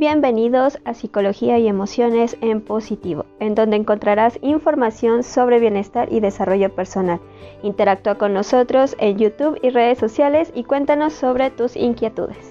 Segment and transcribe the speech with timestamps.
[0.00, 6.74] bienvenidos a Psicología y Emociones en Positivo, en donde encontrarás información sobre bienestar y desarrollo
[6.74, 7.20] personal.
[7.62, 12.49] Interactúa con nosotros en YouTube y redes sociales y cuéntanos sobre tus inquietudes.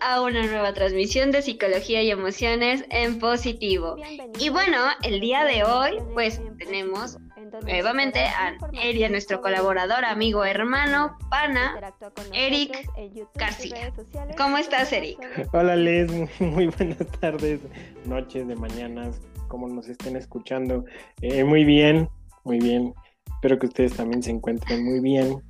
[0.00, 3.96] A una nueva transmisión de Psicología y Emociones en Positivo.
[4.38, 7.18] Y bueno, el día de hoy pues tenemos
[7.64, 11.94] nuevamente a Eric, nuestro colaborador, amigo, hermano, pana,
[12.32, 12.88] Eric
[13.34, 13.92] García.
[14.36, 15.18] ¿Cómo estás, Eric?
[15.52, 17.60] Hola, Les, muy, buenas tardes,
[18.04, 20.84] noches, de mañanas, como nos estén escuchando.
[21.22, 22.08] Eh, muy bien,
[22.44, 22.94] muy bien.
[23.34, 25.42] Espero que ustedes también se encuentren muy bien.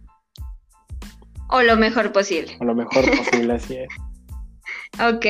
[1.50, 2.56] O lo mejor posible.
[2.60, 3.88] O lo mejor posible, así es.
[5.00, 5.26] Ok,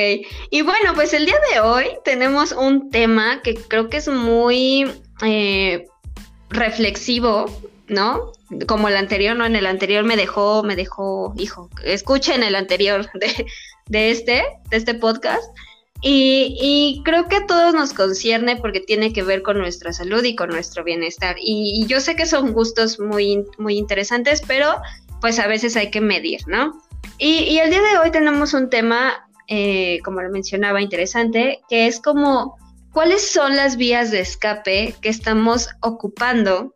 [0.49, 4.91] y bueno, pues el día de hoy tenemos un tema que creo que es muy
[5.21, 5.85] eh,
[6.49, 7.45] reflexivo,
[7.87, 8.31] ¿no?
[8.67, 9.45] Como el anterior, ¿no?
[9.45, 13.45] En el anterior me dejó, me dejó, hijo, escuchen el anterior de,
[13.87, 15.43] de este, de este podcast.
[16.01, 20.33] Y, creo que a todos nos concierne porque tiene que ver con nuestra salud y
[20.33, 21.35] con nuestro bienestar.
[21.39, 24.77] Y, y yo sé que son gustos muy, muy interesantes, pero
[25.19, 26.81] pues a veces hay que medir, ¿no?
[27.17, 31.99] Y, el día de hoy tenemos un tema, eh, como lo mencionaba, interesante, que es
[31.99, 32.55] como
[32.93, 36.75] cuáles son las vías de escape que estamos ocupando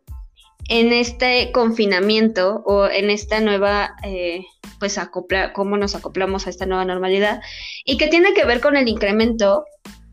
[0.68, 4.44] en este confinamiento o en esta nueva, eh,
[4.80, 7.40] pues acopla, cómo nos acoplamos a esta nueva normalidad
[7.84, 9.64] y que tiene que ver con el incremento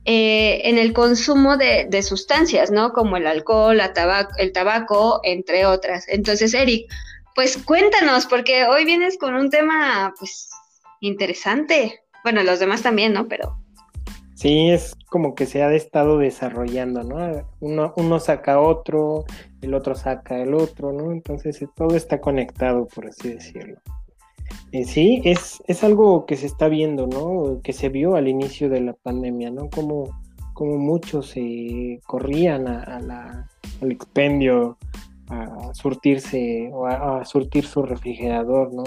[0.06, 2.94] eh, en el consumo de, sustancias, ¿no?
[2.94, 3.80] Como el alcohol,
[4.38, 6.06] el tabaco, entre otras.
[6.08, 6.92] Entonces, Eric,
[7.34, 10.50] pues cuéntanos, porque hoy vienes con un tema, pues,
[11.00, 12.02] interesante.
[12.23, 13.27] Bueno, los demás también, ¿no?
[13.27, 13.58] Pero...
[14.36, 17.47] Sí, es como que se ha estado desarrollando, ¿no?
[17.59, 19.25] Uno, uno saca otro,
[19.61, 21.12] el otro saca el otro, ¿no?
[21.12, 23.79] Entonces eh, todo está conectado, por así decirlo.
[24.72, 27.62] Eh, sí, es, es algo que se está viendo, ¿no?
[27.62, 29.69] Que se vio al inicio de la pandemia, ¿no?
[29.69, 30.09] Como,
[30.53, 33.47] como muchos se corrían a, la,
[33.81, 34.78] al expendio
[35.29, 38.84] a surtirse o a, surtir su refrigerador, ¿no?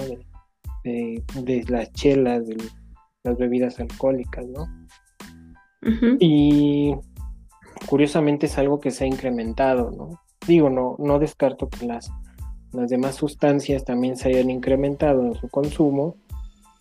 [0.84, 2.56] De, las chelas, de
[3.24, 4.68] las bebidas alcohólicas, ¿no?
[6.18, 6.94] Y
[7.88, 10.20] curiosamente es algo que se ha incrementado, ¿no?
[10.46, 12.10] Digo, no, no descarto que las,
[12.72, 16.16] las demás sustancias también se hayan incrementado en su consumo,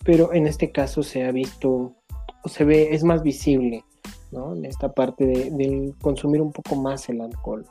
[0.05, 1.95] pero en este caso se ha visto,
[2.43, 3.83] o se ve, es más visible,
[4.31, 4.55] ¿no?
[4.55, 7.65] En esta parte de, del consumir un poco más el alcohol.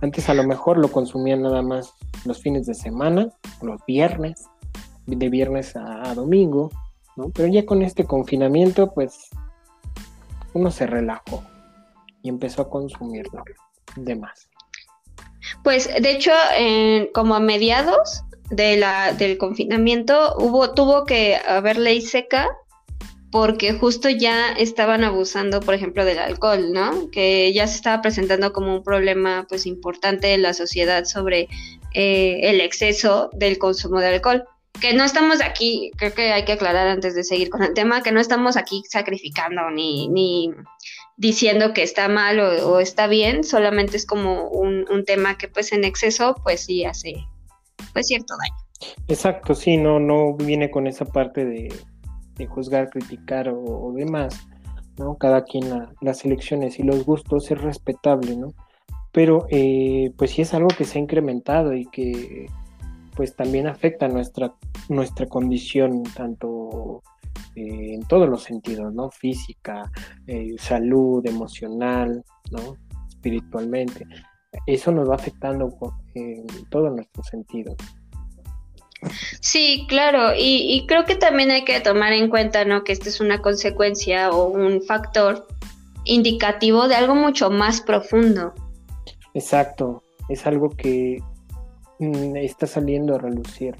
[0.00, 1.94] Antes a lo mejor lo consumían nada más
[2.24, 3.28] los fines de semana,
[3.62, 4.46] los viernes,
[5.06, 6.70] de viernes a, domingo,
[7.34, 9.28] Pero ya con este confinamiento, pues
[10.52, 11.42] uno se relajó
[12.22, 13.44] y empezó a consumirlo
[13.96, 14.48] de más.
[15.62, 16.32] Pues de hecho,
[17.12, 22.48] como a mediados del confinamiento, hubo, tuvo que haber ley seca
[23.30, 27.10] porque justo ya estaban abusando, por ejemplo, del alcohol, ¿no?
[27.10, 31.48] Que ya se estaba presentando como un problema, pues, importante en la sociedad sobre
[31.94, 34.44] eh, el exceso del consumo de alcohol.
[34.80, 38.02] Que no estamos aquí, creo que hay que aclarar antes de seguir con el tema,
[38.02, 40.50] que no estamos aquí sacrificando ni, ni
[41.16, 45.72] diciendo que está mal o, está bien, solamente es como un, un tema que, pues,
[45.72, 47.14] en exceso, pues, sí hace,
[47.92, 48.94] pues, cierto daño.
[49.08, 51.68] Exacto, sí, no, no viene con esa parte de
[52.46, 54.46] juzgar, criticar o, demás,
[54.98, 55.16] ¿no?
[55.16, 55.64] Cada quien
[56.00, 58.48] las elecciones y los gustos es respetable, ¿no?
[59.12, 62.46] Pero eh, pues sí es algo que se ha incrementado y que
[63.14, 64.54] pues también afecta nuestra,
[64.88, 67.02] nuestra condición, tanto
[67.56, 69.10] eh, en todos los sentidos, ¿no?
[69.10, 69.90] Física,
[70.26, 72.76] eh, salud, emocional, ¿no?
[73.08, 74.06] Espiritualmente.
[74.66, 75.76] Eso nos va afectando
[76.14, 77.76] en todos nuestros sentidos.
[79.40, 82.84] Sí, claro, y, creo que también hay que tomar en cuenta, ¿no?
[82.84, 85.46] Que esta es una consecuencia o un factor
[86.04, 88.52] indicativo de algo mucho más profundo.
[89.34, 91.18] Exacto, es algo que
[92.36, 93.76] está saliendo a relucir,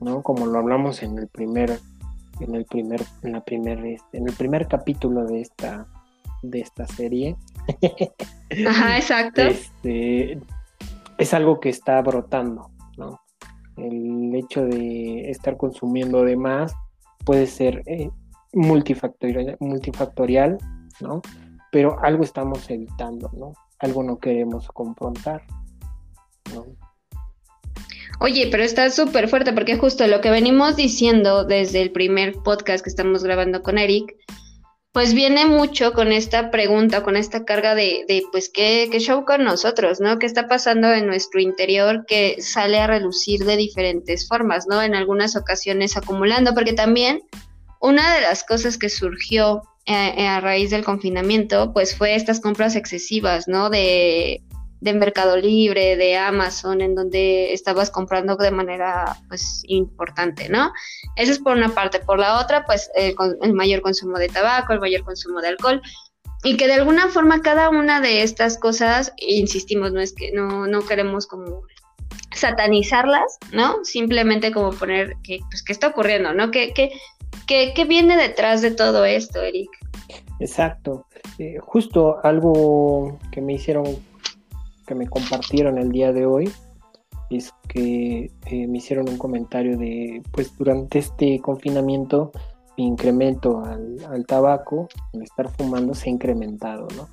[0.00, 0.22] ¿no?
[0.22, 1.78] Como lo hablamos en el primer,
[2.40, 5.86] en el primer, en la primer, este, en el primer capítulo de esta,
[6.42, 7.36] de esta serie.
[8.66, 9.42] Ajá, exacto.
[9.42, 10.38] Este,
[11.18, 13.22] es algo que está brotando, ¿no?
[13.76, 16.74] el hecho de estar consumiendo de más
[17.24, 18.10] puede ser eh,
[18.52, 20.58] multifactorial, multifactorial,
[21.00, 21.22] ¿no?
[21.70, 23.52] Pero algo estamos evitando, ¿no?
[23.78, 25.42] Algo no queremos confrontar,
[26.54, 26.64] ¿no?
[28.24, 32.84] Oye, pero está súper fuerte porque justo lo que venimos diciendo desde el primer podcast
[32.84, 34.14] que estamos grabando con Eric,
[34.92, 39.42] pues viene mucho con esta pregunta, con esta carga de, pues, ¿qué, ¿qué, show con
[39.42, 40.20] nosotros, ¿no?
[40.20, 44.80] ¿Qué está pasando en nuestro interior que sale a relucir de diferentes formas, ¿no?
[44.80, 47.22] En algunas ocasiones acumulando, porque también
[47.80, 52.38] una de las cosas que surgió eh, eh, a raíz del confinamiento, pues fue estas
[52.38, 53.68] compras excesivas, ¿no?
[53.68, 54.42] De,
[54.82, 60.72] de Mercado Libre, de Amazon, en donde estabas comprando de manera pues importante, ¿no?
[61.14, 62.00] Eso es por una parte.
[62.00, 65.80] Por la otra, pues el, el, mayor consumo de tabaco, el mayor consumo de alcohol.
[66.42, 70.66] Y que de alguna forma cada una de estas cosas, insistimos, no es que no,
[70.66, 71.62] no queremos como
[72.34, 73.84] satanizarlas, ¿no?
[73.84, 76.50] Simplemente como poner que, pues, ¿qué está ocurriendo, no?
[76.50, 76.90] ¿Qué, qué,
[77.46, 79.70] qué, qué viene detrás de todo esto, Eric?
[80.40, 81.06] Exacto.
[81.38, 83.84] Eh, justo algo que me hicieron
[84.86, 86.52] que me compartieron el día de hoy
[87.30, 92.32] es que eh, me hicieron un comentario de, pues durante este confinamiento
[92.76, 97.08] mi incremento al, tabaco, al estar fumando, se ha incrementado, ¿no?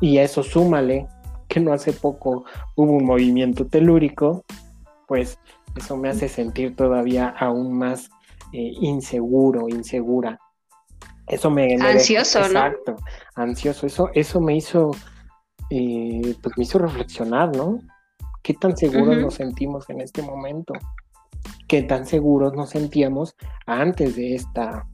[0.00, 1.08] Y a eso súmale
[1.48, 2.44] que no hace poco
[2.76, 4.44] hubo un movimiento telúrico,
[5.08, 5.38] pues
[5.76, 8.08] eso me hace sentir todavía aún más
[8.52, 10.38] eh, inseguro, insegura.
[11.26, 11.74] Eso me...
[11.74, 12.46] Ansioso, ¿no?
[12.46, 12.96] Exacto,
[13.34, 13.86] ansioso.
[13.86, 14.92] Eso, eso me hizo
[15.70, 17.80] eh, pues me hizo reflexionar, ¿no?
[18.42, 20.72] ¿Qué tan seguros nos sentimos en este momento?
[21.68, 23.36] ¿Qué tan seguros nos sentíamos
[23.66, 24.86] antes de esta,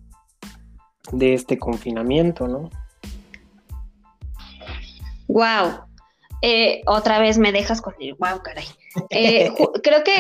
[1.12, 2.69] de este confinamiento, ¿no?
[5.28, 5.81] Wow.
[6.43, 8.67] Eh, otra vez me dejas con el wow, caray.
[9.08, 9.50] Eh,
[9.82, 10.12] creo que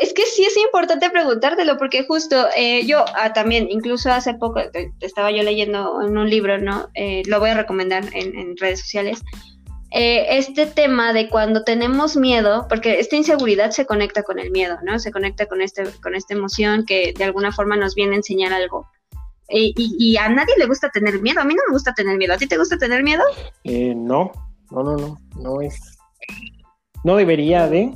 [0.00, 2.46] es que sí es importante preguntártelo, porque justo
[2.84, 4.60] yo ah, también, incluso hace poco,
[5.00, 6.88] estaba yo leyendo en un libro, ¿no?
[7.26, 9.20] lo voy a recomendar en redes sociales,
[9.92, 14.78] eh, este tema de cuando tenemos miedo, porque esta inseguridad se conecta con el miedo,
[14.84, 15.00] ¿no?
[15.00, 18.52] Se conecta con, este, con esta emoción que de alguna forma nos viene a enseñar
[18.52, 18.86] algo.
[19.52, 21.40] Y, a nadie le gusta tener miedo.
[21.40, 22.32] A mí no me gusta tener miedo.
[22.32, 23.24] ¿A ti te gusta tener miedo?
[23.64, 24.30] Eh, no,
[24.70, 25.18] no, no, no.
[25.34, 25.98] No es.
[27.02, 27.92] No debería de,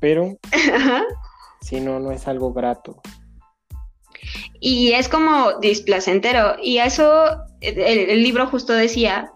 [0.00, 0.38] pero.
[1.60, 3.00] Si no, no es algo grato.
[4.60, 6.56] Y es como displacentero.
[6.62, 9.33] Y eso, el libro justo decía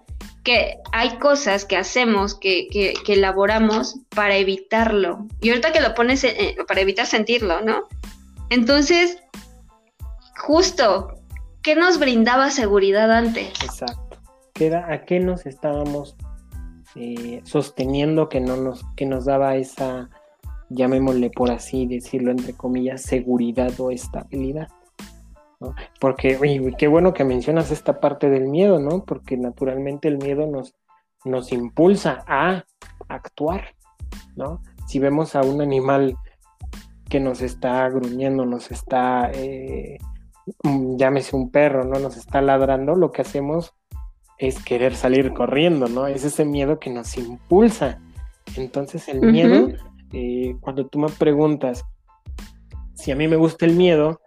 [0.49, 5.27] que hay cosas que hacemos, que, que, elaboramos para evitarlo.
[5.43, 6.27] Y ahorita que lo pones
[6.67, 7.83] para evitar sentirlo, ¿no?
[8.49, 9.23] Entonces,
[10.39, 11.12] justo,
[11.61, 13.49] ¿qué nos brindaba seguridad antes?
[13.62, 14.17] Exacto.
[14.87, 16.17] ¿A qué nos estábamos
[16.95, 20.09] eh, sosteniendo que no nos, que nos daba esa,
[20.71, 24.69] llamémosle por así decirlo, entre comillas, seguridad o estabilidad?
[26.00, 26.38] Porque,
[26.78, 29.05] qué bueno que mencionas esta parte del miedo, ¿no?
[29.05, 30.75] Porque naturalmente el miedo nos,
[31.25, 32.64] nos impulsa a
[33.08, 33.75] actuar,
[34.37, 34.62] ¿no?
[34.87, 36.16] Si vemos a un animal
[37.08, 39.99] que nos está gruñendo, nos está, eh,
[40.62, 41.99] mm, llámese un perro, ¿no?
[41.99, 43.75] Nos está ladrando, lo que hacemos
[44.38, 46.06] es querer salir corriendo, ¿no?
[46.06, 48.00] Es ese miedo que nos impulsa.
[48.56, 49.69] Entonces el miedo,
[50.12, 51.84] eh, cuando tú me preguntas
[52.99, 54.20] si a mí me gusta el miedo,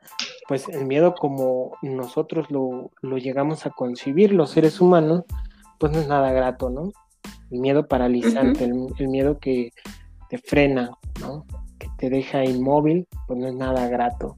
[0.51, 5.23] pues el miedo como nosotros lo, llegamos a concebir los seres humanos,
[5.79, 6.91] pues no es nada grato, ¿no?
[7.51, 9.71] El miedo paralizante, el, miedo que
[10.29, 11.45] te frena, ¿no?
[11.79, 14.35] Que te deja inmóvil, pues no es nada grato,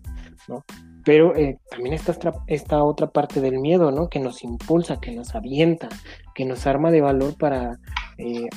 [0.48, 0.63] ¿no?
[1.04, 2.15] Pero eh, también está
[2.45, 4.07] esta, otra parte del miedo, ¿no?
[4.07, 5.89] Que nos impulsa, que nos avienta,
[6.36, 7.79] que nos arma de valor para
[8.20, 8.48] eh,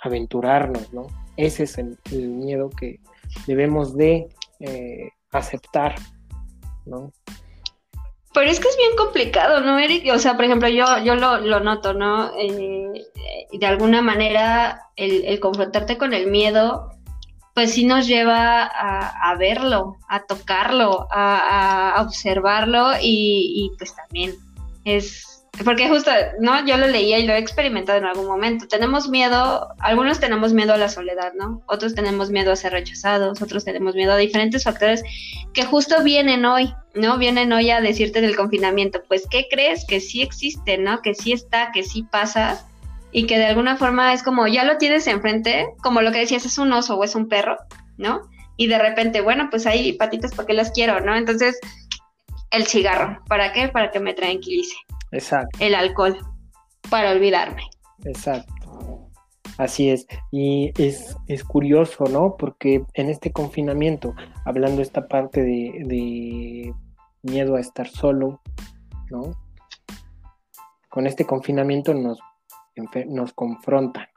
[0.00, 1.06] aventurarnos, ¿no?
[1.36, 2.98] Ese es el, miedo que
[3.46, 4.26] debemos de
[4.58, 5.94] eh, aceptar,
[6.86, 7.12] ¿no?
[8.36, 10.12] Pero es que es bien complicado, ¿no, Eric?
[10.12, 12.32] O sea, por ejemplo, yo, yo lo, noto, ¿no?
[12.38, 13.02] Eh,
[13.50, 16.90] de alguna manera, el, confrontarte con el miedo,
[17.54, 24.34] pues sí nos lleva a, verlo, a tocarlo, a, observarlo y, pues también
[24.84, 26.10] es porque justo,
[26.40, 26.64] ¿no?
[26.66, 28.66] Yo lo leía y lo he experimentado en algún momento.
[28.68, 31.62] Tenemos miedo, algunos tenemos miedo a la soledad, ¿no?
[31.66, 35.02] Otros tenemos miedo a ser rechazados, otros tenemos miedo a diferentes factores
[35.54, 37.16] que justo vienen hoy, ¿no?
[37.18, 39.02] Vienen hoy a decirte del confinamiento.
[39.08, 39.86] Pues, ¿qué crees?
[39.86, 41.00] Que sí existe, ¿no?
[41.00, 42.66] Que sí está, que sí pasa
[43.12, 46.44] y que de alguna forma es como, ya lo tienes enfrente, como lo que decías,
[46.44, 47.56] es un oso o es un perro,
[47.96, 48.20] ¿no?
[48.58, 51.16] Y de repente, bueno, pues hay patitas porque las quiero, ¿no?
[51.16, 51.58] Entonces,
[52.50, 53.68] el cigarro, ¿para qué?
[53.68, 54.76] Para que me tranquilice.
[55.16, 55.58] Exacto.
[55.60, 56.18] El alcohol,
[56.90, 57.62] para olvidarme.
[58.04, 58.52] Exacto.
[59.58, 60.06] Así es.
[60.30, 62.36] Y es, es curioso, ¿no?
[62.36, 66.74] Porque en este confinamiento, hablando esta parte de,
[67.22, 68.40] miedo a estar solo,
[69.10, 69.32] ¿no?
[70.90, 72.18] Con este confinamiento nos,
[73.08, 74.10] nos confronta,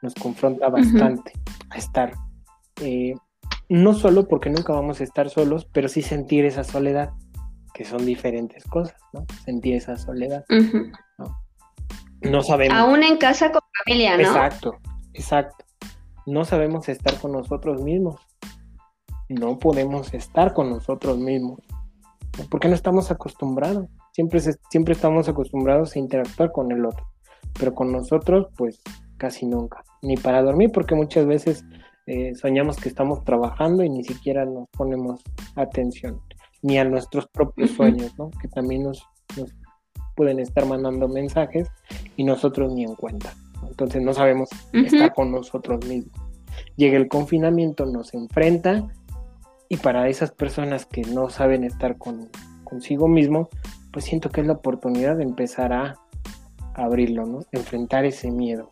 [0.00, 1.32] nos confronta bastante
[1.70, 2.14] a estar,
[2.80, 3.14] eh,
[3.68, 7.12] no solo porque nunca vamos a estar solos, pero sí sentir esa soledad,
[7.72, 9.24] que son diferentes cosas, ¿no?
[9.44, 10.44] Sentir esa soledad,
[11.18, 11.42] ¿no?
[12.22, 12.78] No sabemos.
[12.78, 14.22] Aún en casa con familia, ¿no?
[14.22, 14.78] Exacto,
[15.12, 15.64] exacto.
[16.26, 18.20] No sabemos estar con nosotros mismos.
[19.28, 21.60] No podemos estar con nosotros mismos.
[22.50, 23.88] Porque no estamos acostumbrados.
[24.12, 27.06] Siempre, siempre estamos acostumbrados a interactuar con el otro.
[27.58, 28.80] Pero con nosotros, pues
[29.16, 29.82] casi nunca.
[30.00, 31.64] Ni para dormir, porque muchas veces
[32.06, 35.22] eh, soñamos que estamos trabajando y ni siquiera nos ponemos
[35.56, 36.20] atención.
[36.62, 38.30] Ni a nuestros propios sueños, ¿no?
[38.40, 39.04] Que también nos,
[40.14, 41.68] pueden estar mandando mensajes
[42.16, 43.34] y nosotros ni en cuenta.
[43.66, 46.14] Entonces no sabemos estar con nosotros mismos.
[46.76, 48.86] Llega el confinamiento, nos enfrenta
[49.68, 52.28] y para esas personas que no saben estar con,
[52.64, 53.48] consigo mismo,
[53.92, 55.94] pues siento que es la oportunidad de empezar a
[56.74, 57.40] abrirlo, ¿no?
[57.52, 58.70] Enfrentar ese miedo.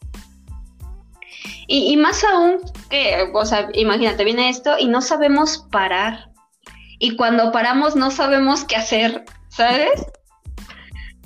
[1.66, 2.58] Y, más aún
[2.90, 6.29] que, o sea, imagínate, viene esto y no sabemos parar.
[7.00, 9.90] Y cuando paramos no sabemos qué hacer, ¿sabes?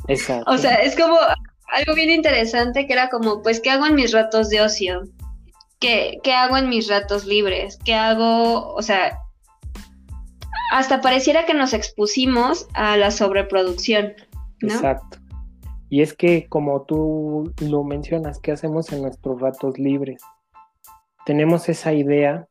[0.09, 0.51] Exacto.
[0.51, 1.19] O sea, es como
[1.73, 5.03] algo bien interesante que era como, pues, ¿qué hago en mis ratos de ocio?
[5.81, 7.79] ¿Qué, qué hago en mis ratos libres?
[7.85, 8.73] ¿Qué hago?
[8.73, 9.19] O sea,
[10.71, 14.15] hasta pareciera que nos expusimos a la sobreproducción.
[14.61, 14.73] ¿no?
[14.73, 15.19] Exacto.
[15.91, 20.23] Y es que como tú lo mencionas, ¿qué hacemos en nuestros ratos libres?
[21.27, 22.47] Tenemos esa idea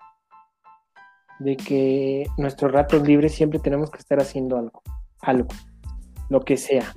[1.39, 4.81] de que nuestros ratos libres siempre tenemos que estar haciendo algo,
[5.21, 5.49] algo,
[6.29, 6.93] lo que sea,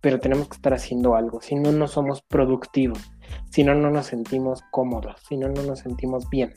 [0.00, 3.00] pero tenemos que estar haciendo algo, si no, no somos productivos,
[3.50, 6.54] si no, no nos sentimos cómodos, si no, no nos sentimos bien.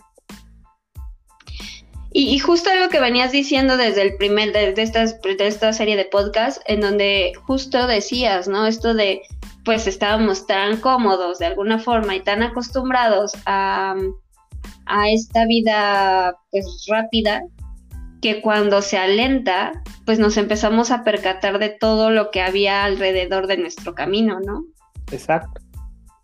[2.12, 6.06] Y, justo algo que venías diciendo desde el primer, de, de, de esta serie de
[6.06, 8.66] podcast, en donde justo decías, ¿no?
[8.66, 9.22] Esto de,
[9.64, 13.96] pues estábamos tan cómodos de alguna forma y tan acostumbrados a,
[14.90, 17.44] a esta vida, pues rápida,
[18.22, 23.48] que cuando se alenta, pues nos empezamos a percatar de todo lo que había alrededor
[23.48, 24.66] de nuestro camino, ¿no?
[25.12, 25.62] Exacto.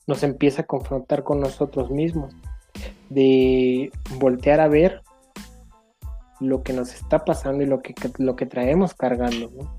[0.07, 2.35] Nos empieza a confrontar con nosotros mismos,
[3.09, 5.01] de voltear a ver
[6.39, 9.77] lo que nos está pasando y lo que, lo que traemos cargando, ¿no?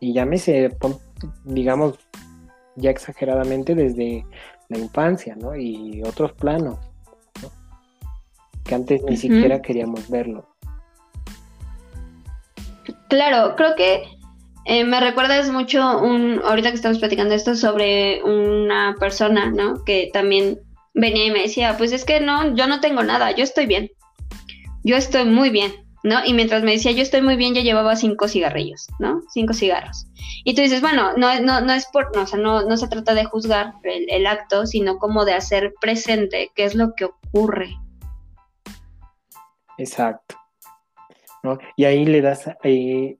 [0.00, 0.70] Y llámese,
[1.44, 1.98] digamos,
[2.76, 4.24] ya exageradamente desde
[4.68, 5.54] la infancia, ¿no?
[5.54, 6.89] Y otros planos, ¿no?
[8.70, 10.48] Que antes ni siquiera queríamos verlo.
[13.08, 14.04] Claro, creo que
[14.64, 19.84] eh, me recuerdas mucho un, ahorita que estamos platicando esto sobre una persona, ¿no?
[19.84, 20.60] Que también
[20.94, 23.90] venía y me decía, pues es que no, yo no tengo nada, yo estoy bien
[24.82, 25.72] yo estoy muy bien,
[26.02, 26.24] ¿no?
[26.24, 29.22] Y mientras me decía, yo estoy muy bien, ya llevaba cinco cigarrillos, ¿no?
[29.32, 30.06] Cinco cigarros.
[30.44, 32.88] Y tú dices, bueno, no, no, no es por, no, o sea, no, no se
[32.88, 37.76] trata de juzgar el, acto, sino como de hacer presente qué es lo que ocurre.
[39.80, 40.36] Exacto.
[41.42, 41.58] ¿no?
[41.76, 43.18] Y ahí le das eh,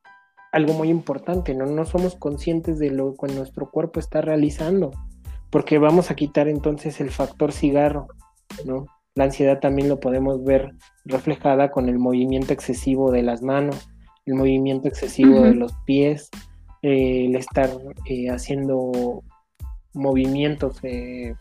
[0.53, 1.67] algo muy importante, ¿no?
[1.67, 4.91] No somos conscientes de lo que nuestro cuerpo está realizando,
[5.51, 8.09] porque vamos a quitar entonces el factor cigarro,
[8.65, 8.87] ¿no?
[9.15, 10.73] La ansiedad también lo podemos ver
[11.05, 13.89] reflejada con el movimiento excesivo de las manos,
[14.27, 16.31] el movimiento excesivo de los pies,
[16.83, 17.71] eh, el estar
[18.07, 19.23] eh, haciendo
[19.93, 21.35] movimientos eh,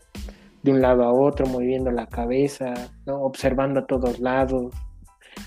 [0.62, 2.74] de un lado a otro, moviendo la cabeza,
[3.06, 4.74] observando a todos lados.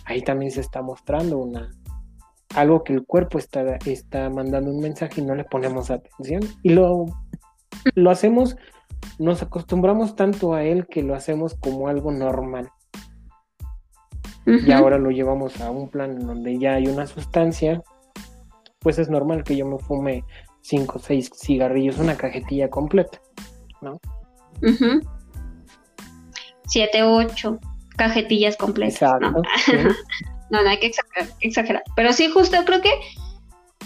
[0.05, 1.69] Ahí también se está mostrando una
[2.55, 6.41] algo que el cuerpo está, está mandando un mensaje y no le ponemos atención.
[6.61, 7.05] Y lo,
[7.95, 8.55] lo hacemos
[9.19, 12.69] nos acostumbramos tanto a él que lo hacemos como algo normal.
[14.45, 17.81] Y ahora lo llevamos a un plan en donde ya hay una sustancia,
[18.79, 20.25] pues es normal que yo me fume
[20.61, 23.21] cinco o seis cigarrillos, una cajetilla completa,
[23.81, 24.01] ¿no?
[26.67, 27.57] Siete o ocho
[27.95, 29.19] cajetillas completas.
[29.19, 29.31] ¿no?
[30.49, 30.91] no, no hay que
[31.41, 31.83] exagerar.
[31.95, 32.93] Pero sí, justo creo que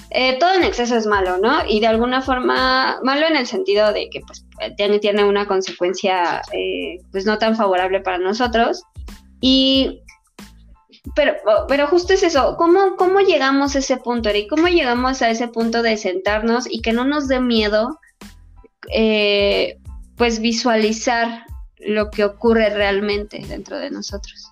[0.09, 1.65] eh, todo en exceso es malo, ¿no?
[1.67, 4.45] Y de alguna forma, malo en el sentido de que pues
[4.77, 8.83] tiene, tiene una consecuencia eh, pues no tan favorable para nosotros.
[9.41, 10.01] Y
[11.15, 11.33] pero,
[11.67, 14.49] pero justo es eso, ¿cómo, ¿cómo llegamos a ese punto, Eric?
[14.49, 17.99] ¿Cómo llegamos a ese punto de sentarnos y que no nos dé miedo
[18.93, 19.77] eh,
[20.15, 21.45] pues visualizar
[21.79, 24.51] lo que ocurre realmente dentro de nosotros?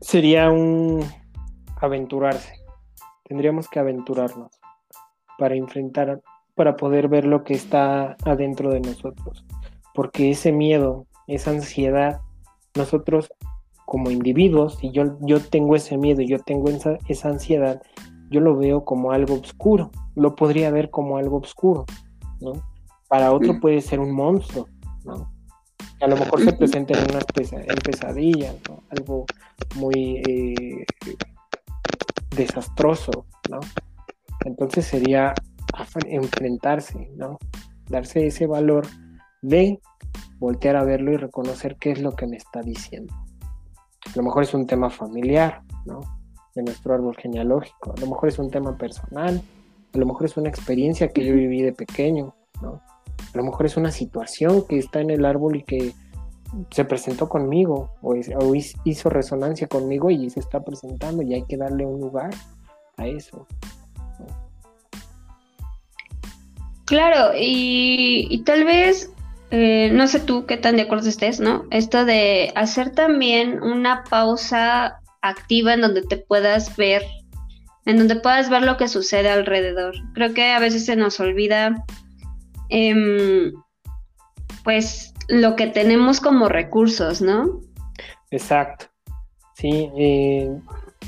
[0.00, 1.04] Sería un
[1.80, 2.64] aventurarse
[3.24, 4.52] tendríamos que aventurarnos
[5.38, 6.22] para enfrentar,
[6.54, 9.44] para poder ver lo que está adentro de nosotros.
[9.94, 12.20] Porque ese miedo, esa ansiedad,
[12.76, 13.32] nosotros
[13.86, 17.82] como individuos, si yo, yo tengo ese miedo, yo tengo esa, esa ansiedad,
[18.30, 21.84] yo lo veo como algo oscuro, lo podría ver como algo oscuro,
[22.40, 22.52] ¿no?
[23.08, 24.66] Para otro puede ser un monstruo,
[25.04, 25.30] ¿no?
[26.00, 27.24] A lo mejor se presenta en unas
[27.82, 28.82] pesadillas, ¿no?
[28.90, 29.24] Algo
[29.76, 30.84] muy eh,
[32.36, 33.60] desastroso, ¿no?
[34.44, 35.34] Entonces sería
[36.06, 37.38] enfrentarse, ¿no?
[37.88, 38.86] Darse ese valor
[39.42, 39.80] de
[40.38, 43.14] voltear a verlo y reconocer qué es lo que me está diciendo.
[44.06, 46.00] A lo mejor es un tema familiar, ¿no?
[46.54, 47.92] De nuestro árbol genealógico.
[47.96, 49.42] A lo mejor es un tema personal.
[49.92, 52.82] A lo mejor es una experiencia que yo viví de pequeño, ¿no?
[53.32, 55.94] A lo mejor es una situación que está en el árbol y que
[56.70, 58.14] se presentó conmigo o,
[58.84, 62.30] hizo resonancia conmigo y se está presentando y hay que darle un lugar
[62.96, 63.46] a eso.
[66.84, 69.10] Claro, y, tal vez,
[69.50, 71.64] eh, no sé tú qué tan de acuerdo estés, ¿no?
[71.70, 77.02] Esto de hacer también una pausa activa en donde te puedas ver,
[77.86, 79.94] en donde puedas ver lo que sucede alrededor.
[80.12, 81.84] Creo que a veces se nos olvida,
[82.74, 83.52] em,
[84.64, 87.60] pues, lo que tenemos como recursos, ¿no?
[88.30, 88.86] Exacto.
[89.54, 90.50] Sí, eh,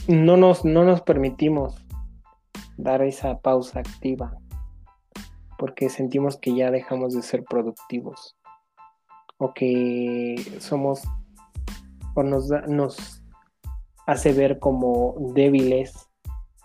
[0.07, 1.75] no, nos, no nos permitimos
[2.77, 4.37] dar esa pausa activa
[5.59, 8.37] porque sentimos que ya dejamos de ser productivos
[9.39, 11.03] o que somos
[12.15, 13.23] o nos, nos
[14.07, 16.09] hace ver como débiles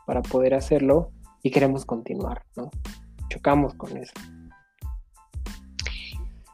[0.05, 2.69] para poder hacerlo y queremos continuar, ¿no?
[3.29, 4.13] Chocamos con eso.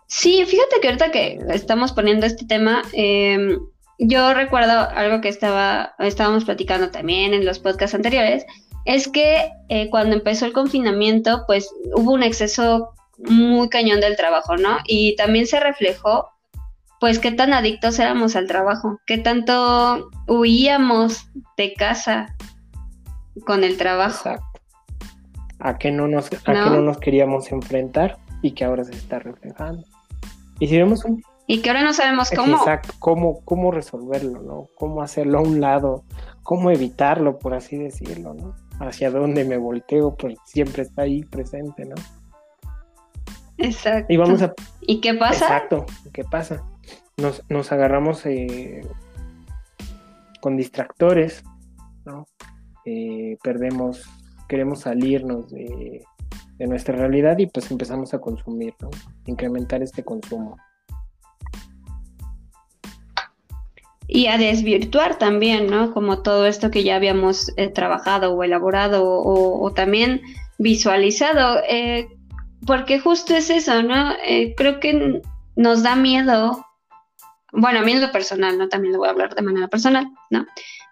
[0.07, 3.59] Sí, fíjate que ahorita que estamos poniendo este tema, em,
[3.99, 8.45] yo recuerdo algo que estaba, estábamos platicando también en los podcasts anteriores,
[8.85, 14.55] es que eh, cuando empezó el confinamiento, pues hubo un exceso muy cañón del trabajo,
[14.55, 14.77] ¿no?
[14.85, 16.29] Y también se reflejó,
[17.01, 22.33] pues, qué tan adictos éramos al trabajo, qué tanto huíamos de casa
[23.45, 24.29] con el trabajo.
[24.29, 24.61] Exacto.
[25.59, 29.83] A qué no nos, a no nos queríamos enfrentar y que ahora se está reflejando.
[30.59, 31.23] Y si vemos un...
[31.47, 32.57] Y que ahora no sabemos cómo.
[32.57, 34.67] Exacto, cómo, cómo resolverlo, ¿no?
[34.75, 36.03] Cómo hacerlo a un lado,
[36.43, 38.53] cómo evitarlo, por así decirlo, ¿no?
[38.79, 41.95] hacia dónde me volteo, pues siempre está ahí presente, ¿no?
[43.57, 44.13] Exacto.
[44.13, 44.53] Y vamos a...
[44.81, 45.45] ¿Y qué pasa?
[45.45, 46.63] Exacto, ¿qué pasa?
[47.17, 48.81] Nos, nos agarramos eh,
[50.41, 51.43] con distractores,
[52.05, 52.27] ¿no?
[52.85, 54.03] Eh, perdemos,
[54.47, 56.05] queremos salirnos de,
[56.57, 58.89] de nuestra realidad y pues empezamos a consumir, ¿no?
[59.25, 60.57] Incrementar este consumo.
[64.07, 65.93] y a desvirtuar también, ¿no?
[65.93, 70.21] Como todo esto que ya habíamos eh, trabajado o elaborado o, también
[70.57, 72.07] visualizado, eh,
[72.65, 74.13] porque justo es eso, ¿no?
[74.25, 75.21] Eh, creo que
[75.55, 76.65] nos da miedo,
[77.51, 78.69] bueno, a mí es lo personal, ¿no?
[78.69, 80.45] También lo voy a hablar de manera personal, ¿no?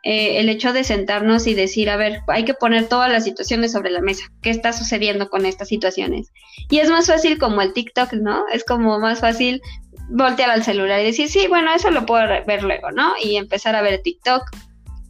[0.08, 3.89] el hecho de sentarnos y decir, a ver, hay que poner todas las situaciones sobre
[3.89, 6.32] la mesa, ¿qué está sucediendo con estas situaciones?
[6.70, 8.46] Y es más fácil como el TikTok, ¿no?
[8.54, 9.63] Es como más fácil
[10.10, 13.13] voltear al celular y decir, sí, bueno, eso lo puedo ver luego, ¿no?
[13.20, 14.44] Y empezar a ver TikTok,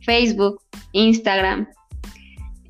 [0.01, 0.61] Facebook,
[0.93, 1.67] Instagram,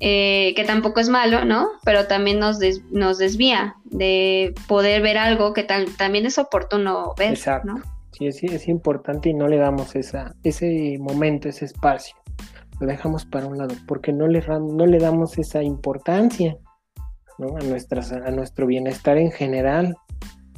[0.00, 1.68] eh, que tampoco es malo, ¿no?
[1.84, 2.58] Pero también nos,
[2.90, 7.68] nos desvía de poder ver algo que también es oportuno ver, Exacto.
[7.72, 7.95] ¿no?
[8.18, 12.16] Sí, es importante y no le damos esa, ese momento, ese espacio.
[12.80, 16.56] Lo dejamos para un lado porque no le, no le damos esa importancia
[17.38, 17.56] ¿no?
[17.56, 19.96] a, nuestras, a nuestro bienestar en general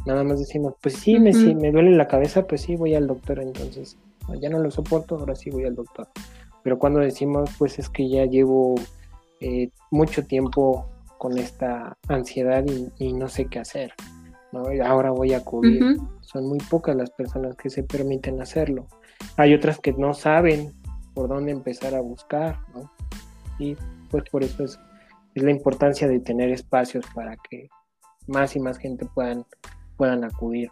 [0.09, 3.41] nada más decimos, pues sí, me, me duele la cabeza, pues sí, voy al doctor,
[3.41, 3.99] entonces
[4.41, 6.09] ya no lo soporto, ahora sí voy al doctor.
[6.63, 8.75] Pero cuando decimos, pues es que ya llevo
[9.41, 10.87] eh, mucho tiempo
[11.19, 12.65] con esta ansiedad
[12.99, 13.93] y, no sé qué hacer,
[14.53, 14.65] ¿no?
[14.85, 15.97] ahora voy a acudir.
[16.21, 18.87] Son muy pocas las personas que se permiten hacerlo.
[19.37, 20.75] Hay otras que no saben
[21.15, 22.91] por dónde empezar a buscar, ¿no?
[23.59, 23.77] Y
[24.11, 24.79] pues por eso es,
[25.35, 27.69] es la importancia de tener espacios para que
[28.27, 29.45] más y más gente puedan
[29.99, 30.71] puedan acudir.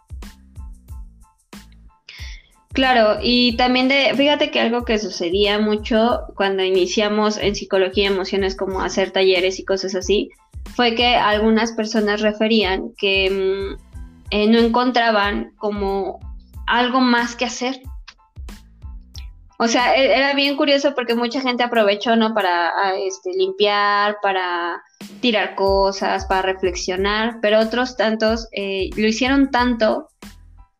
[2.72, 8.12] Claro, y también de, fíjate que algo que sucedía mucho cuando iniciamos en psicología y
[8.12, 10.30] emociones como hacer talleres y cosas así,
[10.74, 13.82] fue que algunas personas referían que mm,
[14.30, 16.18] eh, no encontraban como
[16.66, 17.80] algo más que hacer.
[19.58, 22.34] O sea, e, era bien curioso porque mucha gente aprovechó, ¿no?
[22.34, 24.82] Para este, limpiar, para
[25.20, 30.08] tirar cosas, para reflexionar, pero otros tantos eh, lo hicieron tanto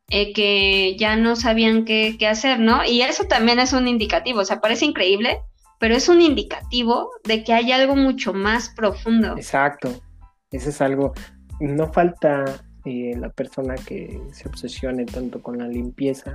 [0.09, 2.85] eh, que ya no sabían qué, hacer, ¿no?
[2.85, 5.41] Y eso también es un indicativo, o sea, parece increíble,
[5.79, 9.37] pero es un indicativo de que hay algo mucho más profundo.
[9.37, 9.91] Exacto,
[10.51, 11.13] eso es algo,
[11.61, 12.45] no falta
[12.85, 16.35] eh, la persona que se obsesione tanto con la limpieza,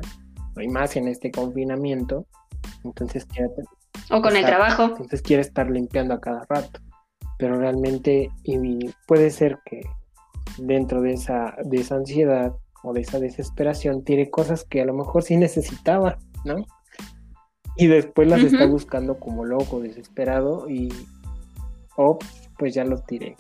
[0.59, 2.25] y más en este confinamiento,
[2.83, 3.49] entonces quiere...
[4.09, 4.83] O con el trabajo.
[4.83, 6.81] Entonces quiere estar limpiando a cada rato
[7.41, 8.29] pero realmente
[9.07, 9.81] puede ser que
[10.59, 14.93] dentro de esa, de esa ansiedad o de esa desesperación tiene cosas que a lo
[14.93, 16.57] mejor sí necesitaba, ¿no?
[17.75, 20.89] Y después las está buscando como loco, desesperado y,
[21.95, 22.19] oh,
[22.57, 23.35] pues ya lo tiré,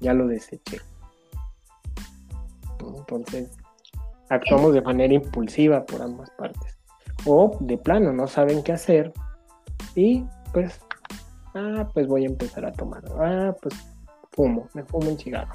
[0.00, 0.80] ya lo deseché.
[2.80, 3.50] Entonces,
[4.28, 6.78] actuamos de manera impulsiva por ambas partes.
[7.24, 9.12] O de plano, no saben qué hacer
[9.94, 10.80] y pues,
[11.54, 13.02] ah, pues voy a empezar a tomar.
[13.18, 13.74] Ah, pues
[14.32, 15.54] fumo, me fumo un cigarro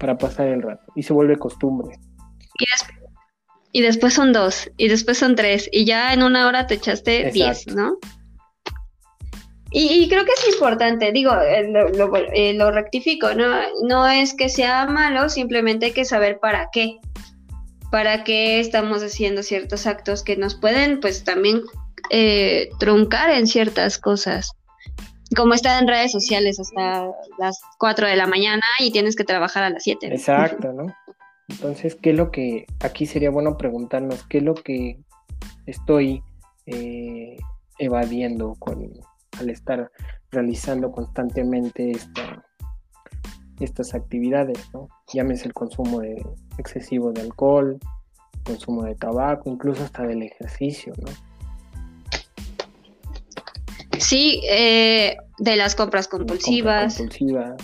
[0.00, 0.92] para pasar el rato.
[0.94, 1.98] Y se vuelve costumbre.
[2.58, 2.64] Y,
[3.82, 7.66] después son dos, y después son tres, y ya en una hora te echaste diez,
[7.66, 7.98] ¿no?
[9.76, 11.68] Y, creo que es importante, digo, eh,
[12.32, 13.56] eh, lo, rectifico, ¿no?
[13.82, 16.98] No es que sea malo, simplemente hay que saber para qué.
[17.90, 21.62] Para qué estamos haciendo ciertos actos que nos pueden, pues también
[22.10, 24.52] eh, truncar en ciertas cosas.
[25.36, 27.08] Como estar en redes sociales hasta
[27.40, 30.06] las 4 de la mañana y tienes que trabajar a las 7.
[30.06, 30.94] Exacto, ¿no?
[31.48, 34.24] Entonces, ¿qué es lo que aquí sería bueno preguntarnos?
[34.24, 34.98] ¿Qué es lo que
[35.66, 36.22] estoy
[37.78, 38.90] evadiendo con,
[39.38, 39.90] al estar
[40.30, 42.44] realizando constantemente esta,
[43.60, 44.88] estas actividades, ¿no?
[45.12, 46.24] Llámese el consumo de,
[46.58, 47.78] excesivo de alcohol,
[48.44, 51.12] consumo de tabaco, incluso hasta del ejercicio, ¿no?
[53.98, 56.96] Sí, eh, de las compras compulsivas.
[56.96, 57.54] compulsivas.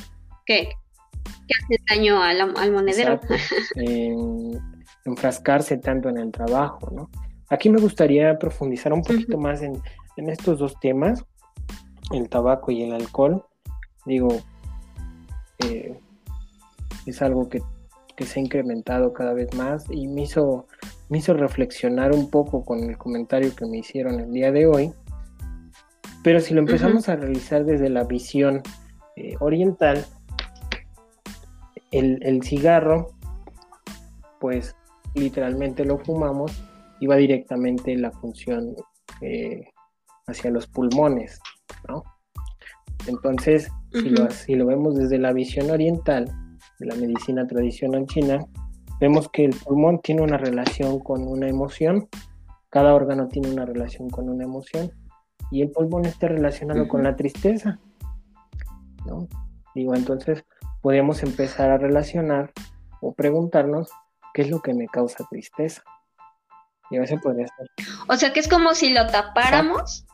[0.46, 0.70] ¿Qué?
[1.50, 3.20] ¿Qué hace daño al, al monedero?
[3.74, 4.60] en,
[5.04, 7.10] enfrascarse tanto en el trabajo, ¿no?
[7.48, 9.80] Aquí me gustaría profundizar un poquito más en,
[10.16, 11.24] en, estos dos temas,
[12.12, 13.44] el tabaco y el alcohol,
[14.06, 14.28] digo,
[15.66, 15.98] eh,
[17.06, 17.62] es algo que,
[18.18, 20.66] se ha incrementado cada vez más y me hizo,
[21.08, 24.92] me hizo reflexionar un poco con el comentario que me hicieron el día de hoy.
[26.22, 28.62] Pero si lo empezamos a realizar desde la visión
[29.16, 30.04] eh, oriental,
[31.90, 33.08] el, cigarro,
[34.38, 34.76] pues
[35.14, 36.62] literalmente lo fumamos
[37.00, 38.74] y va directamente la función
[39.20, 39.68] eh,
[40.26, 41.40] hacia los pulmones.
[43.06, 46.30] Entonces, si, lo, vemos desde la visión oriental,
[46.78, 48.44] de la medicina tradicional china,
[49.00, 52.08] vemos que el pulmón tiene una relación con una emoción,
[52.68, 54.92] cada órgano tiene una relación con una emoción,
[55.50, 57.80] y el pulmón está relacionado con la tristeza.
[59.06, 59.26] ¿no?
[59.74, 60.44] Digo, entonces
[60.82, 62.52] podemos empezar a relacionar
[63.00, 63.90] o preguntarnos
[64.34, 65.82] qué es lo que me causa tristeza.
[66.90, 67.68] Y a veces podría ser.
[68.08, 70.06] O sea que es como si lo tapáramos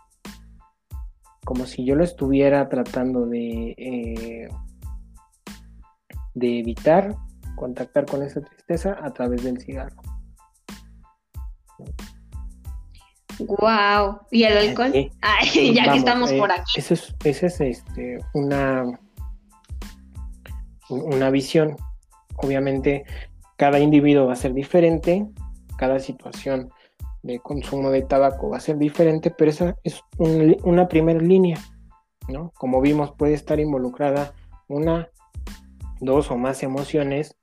[1.47, 4.49] como si yo lo estuviera tratando de, eh,
[6.35, 7.15] de evitar
[7.55, 10.03] contactar con esa tristeza a través del cigarro.
[13.39, 14.93] Wow, ¿y el alcohol?
[15.73, 16.81] ya que estamos por eh, aquí.
[16.81, 18.99] Esa es, es este, una,
[20.89, 21.77] una visión.
[22.37, 23.05] Obviamente,
[23.57, 25.27] cada individuo va a ser diferente,
[25.79, 26.71] cada situación
[27.23, 31.59] de consumo de tabaco va a ser diferente, pero esa es una primera línea,
[32.29, 32.53] ¿no?
[32.57, 34.33] Como vimos, puede estar involucrada
[34.69, 35.09] una,
[36.01, 37.37] dos o más emociones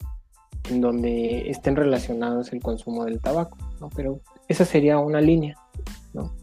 [0.69, 3.89] en donde estén relacionados el consumo del tabaco, ¿no?
[3.89, 5.57] Pero esa sería una línea,
[6.13, 6.33] ¿no?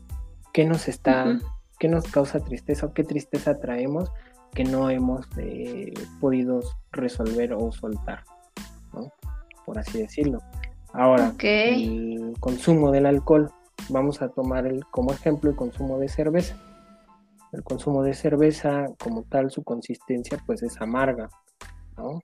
[0.53, 1.39] ¿Qué nos está,
[1.79, 4.11] qué nos causa tristeza o qué tristeza traemos
[4.55, 6.61] que no hemos eh, podido
[6.93, 8.25] resolver o soltar,
[8.93, 9.13] ¿no?
[9.65, 10.41] Por así decirlo.
[10.93, 13.51] Ahora, el consumo del alcohol,
[13.89, 16.57] vamos a tomar el, como ejemplo el consumo de cerveza.
[17.53, 21.29] El consumo de cerveza, como tal, su consistencia pues es amarga,
[21.97, 22.21] ¿no?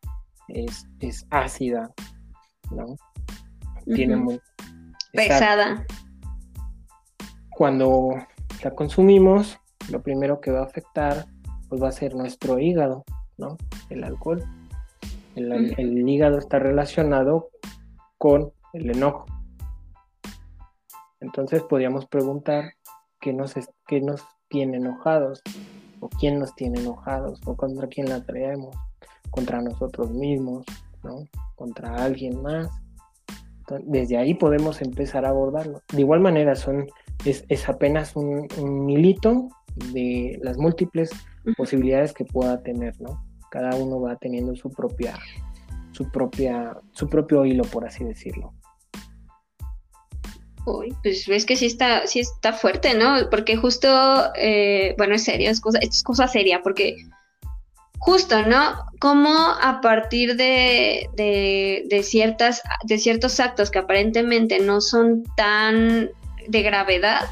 [0.48, 1.92] Es, ácida,
[2.70, 2.96] ¿no?
[3.84, 4.40] Tiene muy...
[5.12, 5.84] Pesada.
[7.50, 8.10] Cuando
[8.62, 9.58] la consumimos,
[9.90, 11.26] lo primero que va a afectar
[11.68, 13.04] pues va a ser nuestro hígado,
[13.36, 13.56] ¿no?
[13.90, 14.42] El alcohol.
[15.34, 17.50] el hígado está relacionado
[18.18, 19.26] con el enojo.
[21.20, 22.72] Entonces podríamos preguntar
[23.20, 23.54] qué nos,
[23.86, 25.42] qué nos tiene enojados,
[26.00, 28.76] o quién nos tiene enojados, o contra quién la traemos,
[29.30, 30.64] contra nosotros mismos,
[31.02, 31.24] ¿no?
[31.54, 32.68] Contra alguien más.
[33.82, 35.82] desde ahí podemos empezar a abordarlo.
[35.92, 36.86] De igual manera, son,
[37.24, 39.48] es, apenas un, un, hilito
[39.92, 41.10] de las múltiples
[41.54, 43.24] posibilidades que pueda tener, ¿no?
[43.50, 45.18] Cada uno va teniendo su propia,
[45.92, 48.52] su propia, su propio hilo, por así decirlo.
[50.66, 53.30] Uy, pues ves que sí está, sí está fuerte, ¿no?
[53.30, 53.88] Porque justo,
[54.34, 56.96] eh, bueno, es serio, es cosa, es cosa seria, porque
[57.98, 58.74] justo, ¿no?
[59.00, 66.10] Como a partir de, de, ciertas, de ciertos actos que aparentemente no son tan
[66.48, 67.28] de gravedad,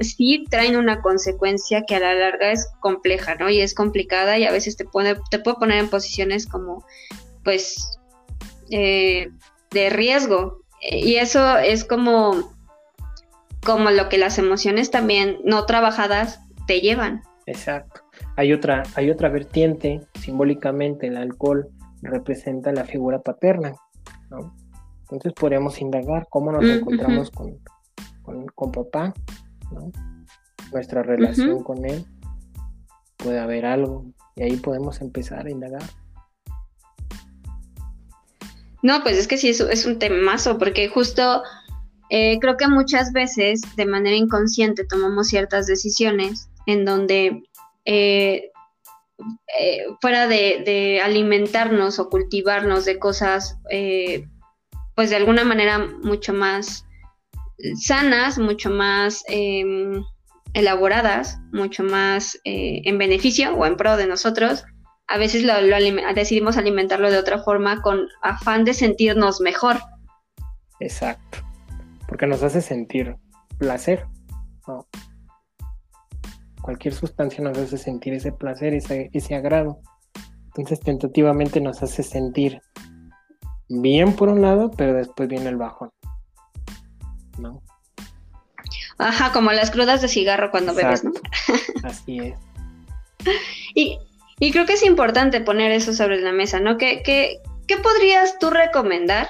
[0.00, 3.50] sí traen una consecuencia que a la larga es compleja, ¿no?
[3.50, 6.84] Y es complicada y a veces te, pone, te puede poner en posiciones como,
[7.42, 7.98] pues,
[8.70, 9.30] eh,
[9.70, 10.62] de riesgo.
[10.80, 12.54] Y eso es como
[13.64, 17.22] como lo que las emociones también no trabajadas te llevan.
[17.46, 18.02] Exacto.
[18.36, 21.68] Hay otra, hay otra vertiente, simbólicamente el alcohol
[22.02, 23.74] representa la figura paterna,
[24.30, 24.54] ¿no?
[25.02, 27.58] Entonces podríamos indagar cómo nos encontramos con,
[28.54, 29.14] con, papá,
[29.74, 29.92] ¿no?
[30.72, 32.04] Nuestra relación con él.
[33.16, 34.06] Puede haber algo
[34.36, 35.82] y ahí podemos empezar a indagar.
[38.82, 41.42] No, pues es que sí, es, es un temazo, porque justo
[42.10, 47.42] eh, creo que muchas veces de manera inconsciente tomamos ciertas decisiones en donde
[47.84, 48.50] eh,
[49.58, 53.58] eh, fuera de, alimentarnos o cultivarnos de cosas,
[54.94, 56.86] pues de alguna manera mucho más
[57.80, 60.02] sanas, mucho más em,
[60.52, 64.64] elaboradas, mucho más en beneficio o en pro de nosotros,
[65.06, 65.52] a veces lo,
[66.14, 69.76] decidimos alimentarlo de otra forma con afán de sentirnos mejor.
[70.80, 71.38] Exacto,
[72.08, 73.16] porque nos hace sentir
[73.58, 74.06] placer.
[76.62, 79.80] Cualquier sustancia nos hace sentir ese placer, ese, ese agrado.
[80.46, 82.60] Entonces tentativamente nos hace sentir
[83.68, 85.90] bien por un lado, pero después viene el bajón.
[87.38, 87.62] ¿No?
[88.98, 91.12] Ajá, como las crudas de cigarro cuando bebes, ¿no?
[91.82, 92.38] Así es.
[93.74, 93.98] Y
[94.38, 96.76] y creo que es importante poner eso sobre la mesa, ¿no?
[96.76, 99.28] ¿Qué, qué, qué podrías tú recomendar?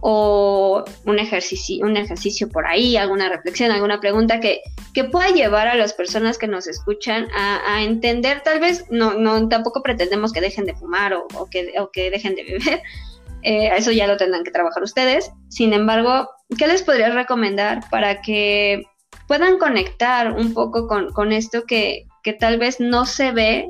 [0.00, 4.60] O un ejercicio, un ejercicio por ahí, alguna reflexión, alguna pregunta que,
[4.94, 9.48] que pueda llevar a las personas que nos escuchan a, entender, tal vez, no, no,
[9.48, 12.82] tampoco pretendemos que dejen de fumar o, que, o que dejen de beber,
[13.42, 15.32] eh, eso ya lo tendrán que trabajar ustedes.
[15.48, 18.82] Sin embargo, ¿qué les podrías recomendar para que
[19.26, 23.68] puedan conectar un poco con, con esto que, que, tal vez no se ve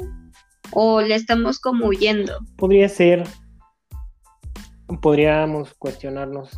[0.73, 2.39] o le estamos como huyendo?
[2.57, 3.25] Podría ser,
[5.01, 6.51] podríamos cuestionarnos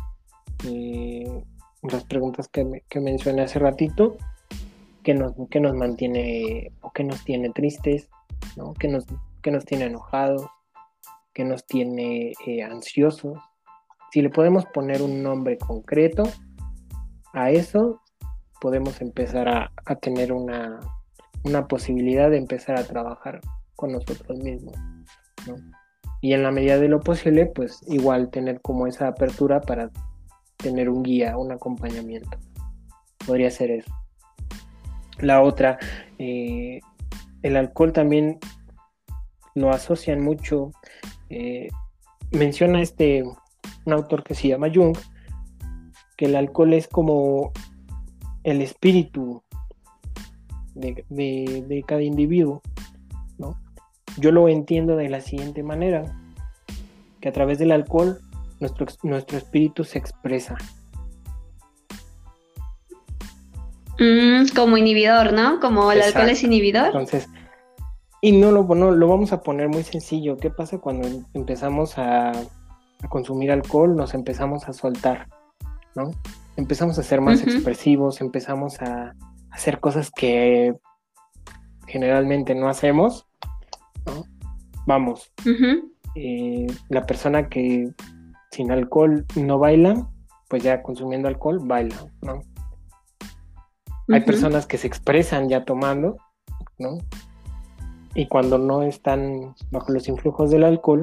[0.65, 1.43] eh,
[1.81, 4.17] las preguntas que, que, mencioné hace ratito,
[5.03, 8.09] que nos, que nos mantiene o que nos tiene tristes,
[8.55, 8.73] ¿no?
[8.73, 9.05] que, nos,
[9.41, 10.45] que nos tiene enojados,
[11.33, 13.39] que nos tiene eh, ansiosos.
[14.11, 16.23] Si le podemos poner un nombre concreto
[17.33, 18.01] a eso,
[18.59, 20.79] podemos empezar a, tener una,
[21.43, 23.39] una posibilidad de empezar a trabajar
[23.75, 24.75] con nosotros mismos.
[26.21, 29.89] Y en la medida de lo posible, pues igual tener como esa apertura para
[30.57, 32.37] tener un guía, un acompañamiento.
[33.25, 33.91] Podría ser eso.
[35.19, 35.79] La otra,
[36.19, 36.79] eh,
[37.41, 38.39] el alcohol también
[39.55, 40.71] lo asocian mucho.
[41.29, 41.69] Eh,
[42.31, 43.23] menciona este,
[43.85, 44.97] un autor que se llama Jung,
[46.17, 47.51] que el alcohol es como
[48.43, 49.43] el espíritu
[50.75, 52.61] de, de cada individuo,
[53.37, 53.57] ¿no?
[54.17, 56.05] Yo lo entiendo de la siguiente manera,
[57.19, 58.19] que a través del alcohol
[58.59, 60.55] nuestro, nuestro espíritu se expresa.
[63.99, 65.59] Mm, como inhibidor, ¿no?
[65.59, 66.87] Como el alcohol es inhibidor.
[66.87, 67.29] Entonces,
[68.21, 70.37] y no lo, no, lo vamos a poner muy sencillo.
[70.37, 72.31] ¿Qué pasa cuando empezamos a,
[73.09, 73.95] consumir alcohol?
[73.95, 75.27] Nos empezamos a soltar,
[75.95, 76.11] ¿no?
[76.57, 79.15] Empezamos a ser más expresivos, empezamos a
[79.49, 80.75] hacer cosas que
[81.87, 83.27] generalmente no hacemos
[84.85, 85.31] Vamos.
[86.15, 87.91] Eh, la persona que
[88.51, 90.09] sin alcohol no baila,
[90.49, 92.41] pues ya consumiendo alcohol baila, ¿no?
[94.09, 96.17] Hay personas que se expresan ya tomando,
[96.77, 96.97] ¿no?
[98.13, 101.01] Y cuando no están bajo los influjos del alcohol,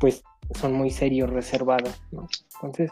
[0.00, 0.22] pues
[0.54, 2.28] son muy serios, reservados, ¿no?
[2.54, 2.90] Entonces,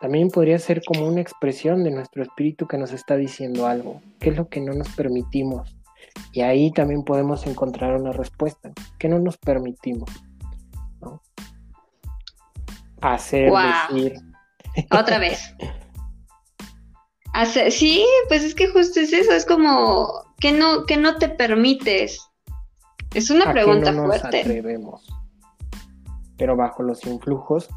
[0.00, 4.00] también podría ser como una expresión de nuestro espíritu que nos está diciendo algo.
[4.18, 5.76] ¿Qué es lo que no nos permitimos?
[6.32, 10.10] Y ahí también podemos encontrar una respuesta que no nos permitimos.
[11.02, 11.22] ¿no?
[13.02, 14.14] Hacer, decir.
[14.90, 15.54] Otra vez.
[17.34, 21.28] Hacer, sí, pues es que justo es eso, es como que no, que no te
[21.28, 22.18] permites.
[23.14, 24.40] Es una pregunta no nos fuerte.
[24.40, 25.06] Atrevemos.
[26.40, 27.68] Pero bajo los influjos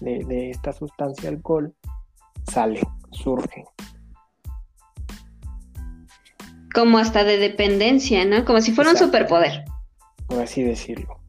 [0.00, 1.74] de, de esta sustancia alcohol
[2.50, 3.64] sale, surge
[6.74, 8.44] como hasta de dependencia, ¿no?
[8.44, 9.64] Como si fuera un superpoder.
[10.26, 11.20] Por así decirlo.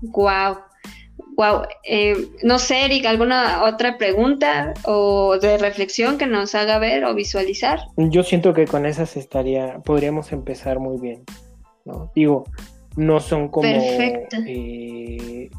[0.00, 0.56] Wow.
[1.36, 1.62] Wow.
[1.84, 7.14] Eh, no sé, Eric, ¿alguna otra pregunta o de reflexión que nos haga ver o
[7.14, 7.80] visualizar?
[7.98, 11.22] Yo siento que con esas estaría, podríamos empezar muy bien.
[11.84, 12.10] ¿no?
[12.14, 12.44] Digo,
[12.96, 13.70] no son como.
[13.70, 14.36] Perfecto.
[14.46, 15.50] Eh,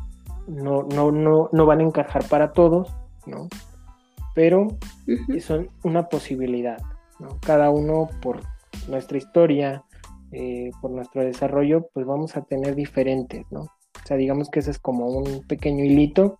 [0.47, 2.93] no, no, no, no van a encajar para todos,
[3.25, 3.47] ¿no?
[4.33, 4.67] Pero
[5.41, 6.77] son una posibilidad.
[7.41, 8.41] Cada uno por
[8.87, 9.83] nuestra historia,
[10.31, 13.61] eh, por nuestro desarrollo, pues vamos a tener diferentes, ¿no?
[13.61, 16.39] O sea, digamos que ese es como un pequeño hilito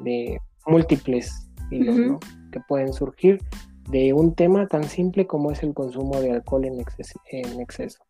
[0.00, 2.20] de múltiples hilos, ¿no?
[2.50, 3.40] que pueden surgir
[3.90, 8.04] de un tema tan simple como es el consumo de alcohol en exceso.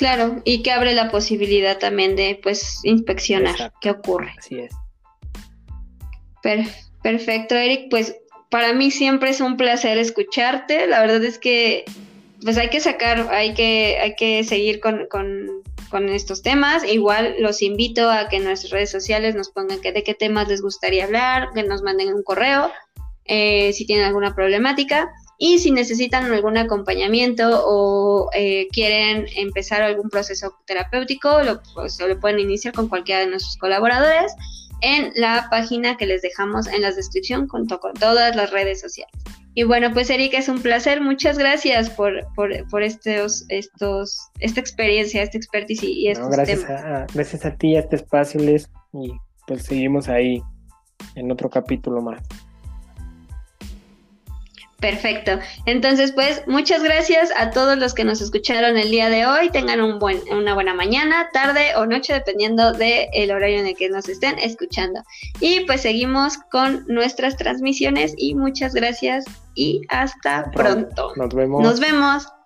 [0.00, 4.32] Claro, y que abre la posibilidad también de pues inspeccionar qué ocurre.
[4.38, 4.72] Así es.
[7.02, 7.90] perfecto, Eric.
[7.90, 8.16] Pues
[8.50, 10.86] para mí siempre es un placer escucharte.
[10.86, 11.84] La verdad es que
[12.42, 15.06] pues hay que sacar, hay que, hay que seguir con,
[16.08, 16.82] estos temas.
[16.82, 20.48] Igual los invito a que en nuestras redes sociales nos pongan que, de qué temas
[20.48, 22.72] les gustaría hablar, que nos manden un correo
[23.26, 25.10] eh, si tienen alguna problemática.
[25.42, 32.20] Y si necesitan algún acompañamiento o eh, quieren empezar algún proceso terapéutico, lo, pues, lo
[32.20, 34.34] pueden iniciar con cualquiera de nuestros colaboradores
[34.82, 39.14] en la página que les dejamos en la descripción junto con todas las redes sociales.
[39.54, 41.00] Y bueno, pues Erika, es un placer.
[41.00, 47.46] Muchas gracias por, por, estos, estos, esta experiencia, esta expertise y, estos gracias A, gracias
[47.46, 49.10] a ti, a este espacio, Les, y
[49.46, 50.42] pues seguimos ahí
[51.14, 52.20] en otro capítulo más.
[54.80, 55.38] Perfecto.
[55.66, 59.50] Entonces, pues, muchas gracias a todos los que nos escucharon el día de hoy.
[59.50, 63.90] Tengan un buen, una buena mañana, tarde o noche, dependiendo del horario en el que
[63.90, 65.02] nos estén escuchando.
[65.40, 71.12] Y pues seguimos con nuestras transmisiones y muchas gracias y hasta pronto.
[71.16, 71.62] Nos vemos.
[71.62, 72.39] Nos vemos.